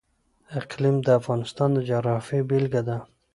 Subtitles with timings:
[0.59, 2.97] اقلیم د افغانستان د جغرافیې بېلګه ده.